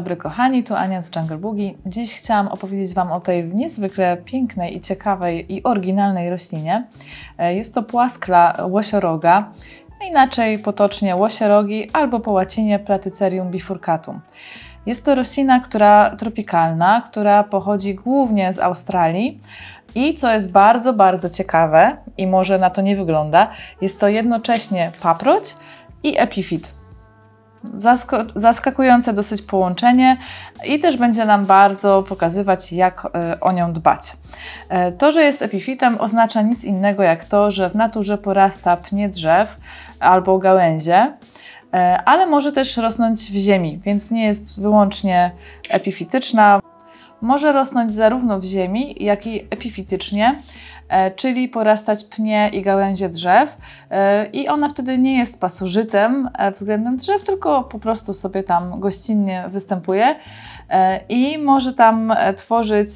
[0.00, 1.74] Dobry kochani, tu Ania z Jungle Boogie.
[1.86, 6.84] Dziś chciałam opowiedzieć Wam o tej niezwykle pięknej i ciekawej i oryginalnej roślinie.
[7.38, 9.52] E, jest to płaskla łosioroga,
[10.10, 14.20] inaczej potocznie łosiorogi albo po łacinie Platycerium bifurcatum.
[14.86, 19.40] Jest to roślina, która tropikalna, która pochodzi głównie z Australii
[19.94, 23.48] i co jest bardzo, bardzo ciekawe i może na to nie wygląda,
[23.80, 25.56] jest to jednocześnie paproć
[26.02, 26.79] i epifit
[28.34, 30.16] zaskakujące dosyć połączenie
[30.66, 34.12] i też będzie nam bardzo pokazywać, jak e, o nią dbać.
[34.68, 39.08] E, to, że jest epifitem, oznacza nic innego jak to, że w naturze porasta pnie
[39.08, 39.56] drzew
[40.00, 41.12] albo gałęzie,
[41.74, 45.30] e, ale może też rosnąć w ziemi, więc nie jest wyłącznie
[45.70, 46.60] epifityczna.
[47.20, 50.36] Może rosnąć zarówno w ziemi, jak i epifitycznie,
[50.90, 53.58] E, czyli porastać pnie i gałęzie drzew
[53.90, 58.80] e, i ona wtedy nie jest pasożytem e, względem drzew, tylko po prostu sobie tam
[58.80, 60.16] gościnnie występuje
[61.08, 62.90] i może tam tworzyć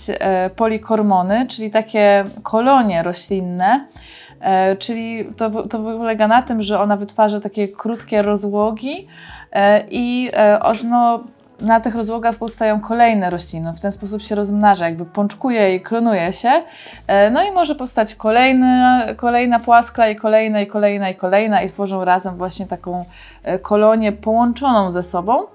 [0.57, 3.87] polikormony, czyli takie kolonie roślinne,
[4.79, 9.09] czyli to, to polega na tym, że ona wytwarza takie krótkie rozłogi
[9.91, 10.31] i
[10.85, 11.25] no,
[11.61, 13.73] na tych rozłogach powstają kolejne rośliny.
[13.73, 16.63] W ten sposób się rozmnaża, jakby pączkuje i klonuje się.
[17.07, 21.69] E, no i może powstać kolejny, kolejna płaskla i kolejna, i kolejna, i kolejna i
[21.69, 23.05] tworzą razem właśnie taką
[23.43, 25.47] e, kolonię połączoną ze sobą.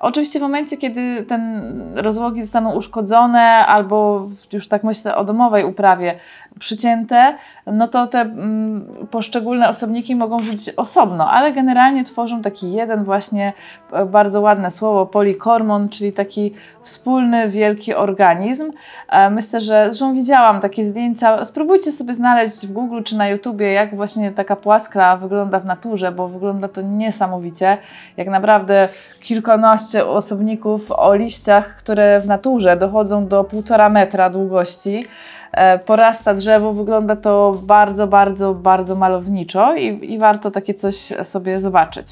[0.00, 1.62] Oczywiście w momencie, kiedy ten
[1.94, 6.14] rozłogi zostaną uszkodzone albo już tak myślę o domowej uprawie,
[6.58, 7.36] przycięte,
[7.66, 13.52] no to te mm, poszczególne osobniki mogą żyć osobno, ale generalnie tworzą taki jeden właśnie
[13.92, 15.06] e, bardzo ładne słowo
[15.46, 18.72] polikormon, czyli taki wspólny, wielki organizm.
[19.08, 21.44] E, myślę, że zresztą widziałam takie zdjęcia.
[21.44, 26.12] Spróbujcie sobie znaleźć w Google czy na YouTubie, jak właśnie taka płaskla wygląda w naturze,
[26.12, 27.78] bo wygląda to niesamowicie.
[28.16, 28.88] Jak naprawdę
[29.20, 35.04] kilkanaście osobników o liściach, które w naturze dochodzą do półtora metra długości.
[35.52, 41.60] E, porasta drzewo, wygląda to bardzo, bardzo, bardzo malowniczo i, i warto takie coś sobie
[41.60, 42.06] zobaczyć.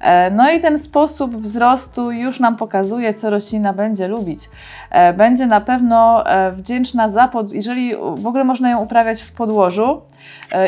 [0.00, 4.50] E, no i ten sposób wzrostu już nam pokazuje, co roślina będzie lubić.
[4.90, 7.52] E, będzie na pewno wdzięczna za, pod...
[7.52, 10.00] jeżeli w ogóle można ją uprawiać w podłożu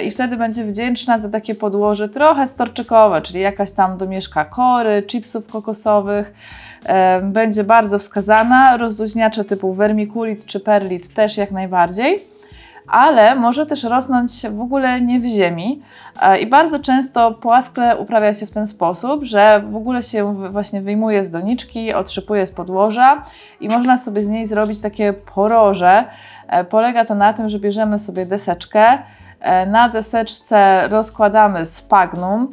[0.04, 5.46] i wtedy będzie wdzięczna za takie podłoże trochę storczykowe, czyli jakaś tam domieszka kory, chipsów
[5.46, 6.34] kokosowych,
[7.22, 8.76] będzie bardzo wskazana.
[8.76, 12.37] Rozluźniacze typu vermiculit czy perlit też jak najbardziej
[12.90, 15.82] ale może też rosnąć w ogóle nie w ziemi.
[16.22, 20.82] E, I bardzo często płaskle uprawia się w ten sposób, że w ogóle się właśnie
[20.82, 23.22] wyjmuje z doniczki, otrzypuje z podłoża
[23.60, 26.04] i można sobie z niej zrobić takie poroże.
[26.48, 28.98] E, polega to na tym, że bierzemy sobie deseczkę,
[29.40, 32.52] E, na deseczce rozkładamy spagnum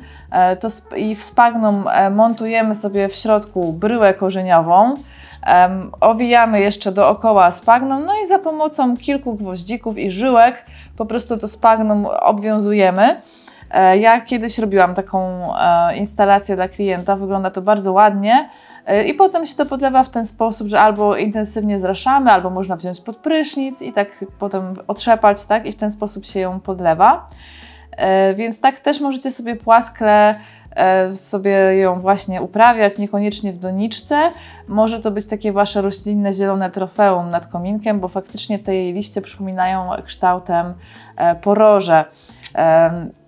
[0.60, 4.96] to i w spagnum montujemy sobie w środku bryłę korzeniową.
[6.00, 10.66] Owijamy jeszcze dookoła spagnum, no i za pomocą kilku gwoździków i żyłek
[10.98, 13.22] po prostu to spagnum obwiązujemy.
[14.00, 15.50] Ja kiedyś robiłam taką
[15.96, 18.50] instalację dla klienta, wygląda to bardzo ładnie.
[19.06, 23.02] I potem się to podlewa w ten sposób, że albo intensywnie zraszamy, albo można wziąć
[23.02, 25.66] pod prysznic i tak potem otrzepać, tak?
[25.66, 27.28] I w ten sposób się ją podlewa.
[27.98, 30.36] E, więc tak też możecie sobie płaskle e,
[31.16, 34.32] sobie ją właśnie uprawiać, niekoniecznie w doniczce.
[34.68, 39.22] Może to być takie wasze roślinne zielone trofeum nad kominkiem, bo faktycznie te jej liście
[39.22, 40.74] przypominają kształtem
[41.18, 42.06] e, poroże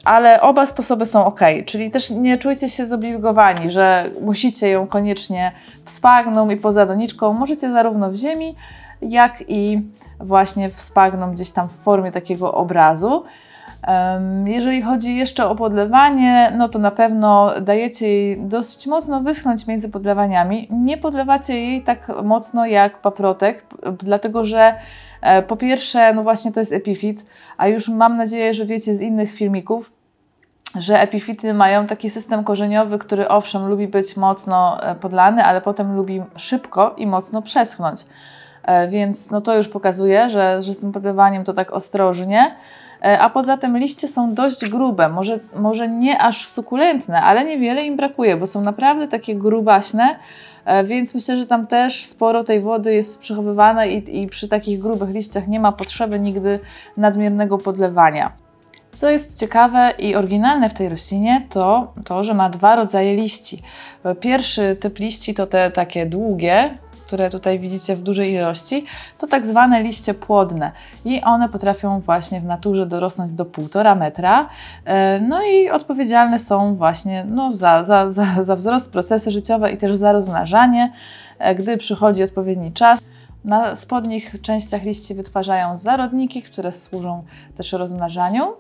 [0.06, 5.52] ale oba sposoby są ok, czyli też nie czujcie się zobligowani, że musicie ją koniecznie
[5.86, 7.34] w spagnum i poza doniczką.
[7.34, 8.56] Możecie zarówno w ziemi,
[9.02, 9.82] jak i
[10.20, 13.24] właśnie w spagnum gdzieś tam w formie takiego obrazu.
[14.46, 19.90] Jeżeli chodzi jeszcze o podlewanie, no to na pewno dajecie jej dosyć mocno wyschnąć między
[19.90, 20.68] podlewaniami.
[20.72, 23.66] Nie podlewacie jej tak mocno jak paprotek,
[23.98, 24.76] dlatego że
[25.22, 27.26] e, po pierwsze, no właśnie to jest epifit,
[27.58, 29.92] a już mam nadzieję, że wiecie z innych filmików,
[30.76, 35.96] że epifity mają taki system korzeniowy, który owszem lubi być mocno e, podlany, ale potem
[35.96, 38.06] lubi szybko i mocno przeschnąć.
[38.64, 42.56] E, więc no to już pokazuje, że, że z tym podlewaniem to tak ostrożnie.
[43.04, 47.86] E, a poza tym liście są dość grube, może, może nie aż sukulentne, ale niewiele
[47.86, 50.16] im brakuje, bo są naprawdę takie grubaśne,
[50.84, 55.10] więc myślę, że tam też sporo tej wody jest przechowywane i, i przy takich grubych
[55.10, 56.60] liściach nie ma potrzeby nigdy
[56.98, 58.32] nadmiernego podlewania.
[58.96, 63.62] Co jest ciekawe i oryginalne w tej roślinie, to to, że ma dwa rodzaje liści.
[64.20, 68.86] Pierwszy typ liści to te takie długie, które tutaj widzicie w dużej ilości,
[69.18, 70.72] to tak zwane liście płodne
[71.06, 74.50] i one potrafią właśnie w naturze dorosnąć do 1,5 metra.
[74.86, 79.78] E, no i odpowiedzialne są właśnie no, za, za, za, za wzrost, procesy życiowe i
[79.78, 80.92] też za rozmnażanie,
[81.40, 83.00] e, gdy przychodzi odpowiedni czas.
[83.48, 87.24] Na spodnich częściach liści wytwarzają zarodniki, które służą
[87.56, 88.54] też rozmnażaniu.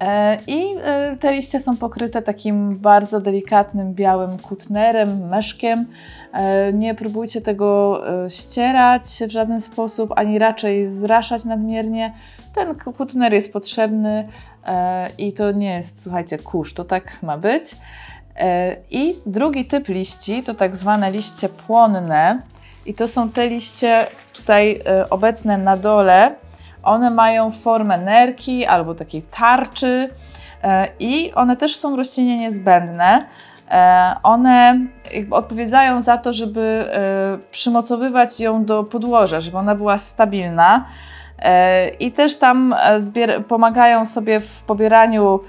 [0.00, 5.86] E, I e, te liście są pokryte takim bardzo delikatnym białym kutnerem, meszkiem.
[6.32, 12.12] E, nie próbujcie tego ścierać w żaden sposób, ani raczej zraszać nadmiernie.
[12.54, 14.28] Ten kutner jest potrzebny
[15.18, 17.76] i to nie jest, słuchajcie, kurz, to tak ma być.
[18.90, 22.42] I drugi typ liści to tak zwane liście płonne.
[22.86, 26.34] I to są te liście tutaj y, obecne na dole.
[26.82, 30.68] One mają formę nerki albo takiej tarczy y,
[31.00, 33.18] i one też są roślinie niezbędne.
[33.18, 33.72] Y,
[34.22, 34.80] one
[35.30, 36.90] odpowiadają za to, żeby
[37.50, 40.84] przymocowywać ją do podłoża, żeby ona była stabilna.
[42.00, 42.74] I też tam
[43.48, 45.40] pomagają sobie w pobieraniu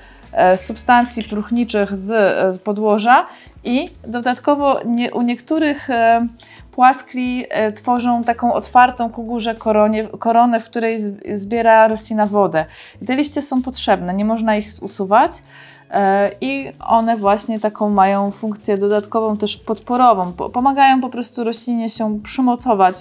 [0.55, 3.25] substancji próchniczych z podłoża
[3.63, 5.89] i dodatkowo nie, u niektórych
[6.77, 11.00] płaskli e, tworzą taką otwartą ku górze koronie, koronę, w której
[11.35, 12.65] zbiera roślina wodę.
[13.01, 15.31] I te liście są potrzebne, nie można ich usuwać.
[15.91, 20.33] E, I one właśnie taką mają funkcję dodatkową, też podporową.
[20.33, 22.95] Pomagają po prostu roślinie się przymocować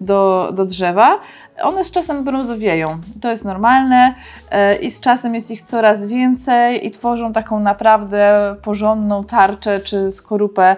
[0.00, 1.18] do, do drzewa.
[1.62, 3.00] One z czasem brązowieją.
[3.20, 4.14] To jest normalne
[4.50, 10.12] e, i z czasem jest ich coraz więcej i tworzą taką naprawdę porządną tarczę czy
[10.12, 10.76] skorupę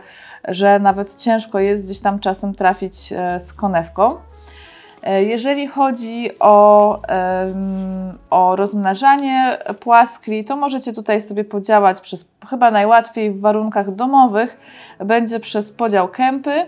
[0.49, 4.17] że nawet ciężko jest gdzieś tam czasem trafić e, z konewką.
[5.03, 7.03] E, jeżeli chodzi o,
[8.31, 14.57] o rozmnażanie płaskli, to możecie tutaj sobie podziałać przez, chyba najłatwiej w warunkach domowych,
[14.99, 16.67] będzie przez podział kępy.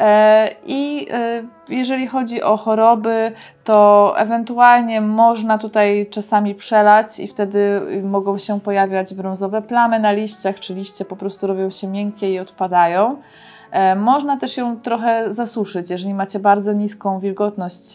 [0.00, 3.32] E, I e, jeżeli chodzi o choroby,
[3.64, 10.60] to ewentualnie można tutaj czasami przelać i wtedy mogą się pojawiać brązowe plamy na liściach,
[10.60, 13.16] czy liście po prostu robią się miękkie i odpadają.
[13.76, 17.94] E, można też ją trochę zasuszyć, jeżeli macie bardzo niską wilgotność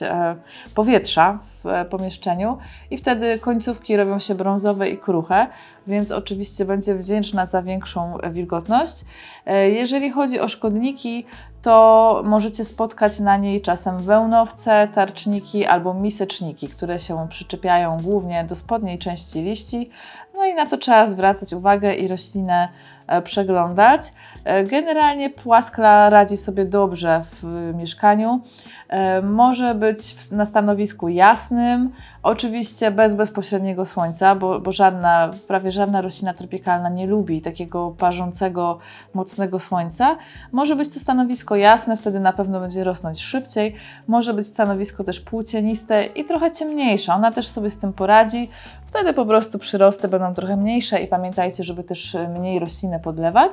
[0.75, 2.57] powietrza w pomieszczeniu
[2.91, 5.47] i wtedy końcówki robią się brązowe i kruche,
[5.87, 9.05] więc oczywiście będzie wdzięczna za większą wilgotność.
[9.71, 11.25] Jeżeli chodzi o szkodniki,
[11.61, 18.55] to możecie spotkać na niej czasem wełnowce, tarczniki albo miseczniki, które się przyczepiają głównie do
[18.55, 19.89] spodniej części liści.
[20.33, 22.69] No i na to trzeba zwracać uwagę i roślinę
[23.07, 24.13] e, przeglądać.
[24.43, 27.43] E, generalnie płaskla radzi sobie dobrze w
[27.75, 28.41] mieszkaniu.
[28.91, 31.91] E, może być na stanowisku jasnym,
[32.23, 38.79] oczywiście bez bezpośredniego słońca, bo, bo żadna, prawie żadna roślina tropikalna nie lubi takiego parzącego,
[39.13, 40.17] mocnego słońca.
[40.51, 43.75] Może być to stanowisko jasne, wtedy na pewno będzie rosnąć szybciej.
[44.07, 47.13] Może być stanowisko też półcieniste i trochę ciemniejsze.
[47.13, 48.49] Ona też sobie z tym poradzi.
[48.85, 53.51] Wtedy po prostu przyrosty będą trochę mniejsze i pamiętajcie, żeby też mniej rośliny podlewać.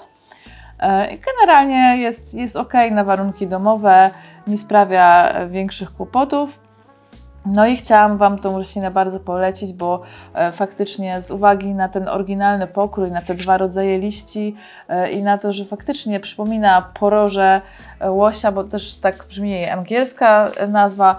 [0.81, 4.11] E, generalnie jest, jest ok na warunki domowe,
[4.49, 6.61] nie sprawia większych kłopotów.
[7.47, 10.02] No i chciałam Wam tą roślinę bardzo polecić, bo
[10.35, 14.57] e, faktycznie z uwagi na ten oryginalny pokrój, na te dwa rodzaje liści
[14.88, 17.61] e, i na to, że faktycznie przypomina poroże
[18.09, 21.17] łosia, bo też tak brzmi jej angielska nazwa,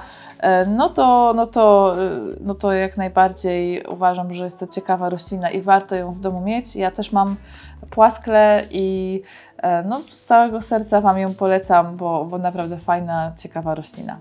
[0.67, 1.95] no to, no, to,
[2.41, 6.41] no to jak najbardziej uważam, że jest to ciekawa roślina i warto ją w domu
[6.41, 6.75] mieć.
[6.75, 7.35] Ja też mam
[7.89, 9.48] płaskle i e,
[9.85, 14.19] no, z całego serca Wam ją polecam, bo, bo naprawdę fajna, ciekawa roślina.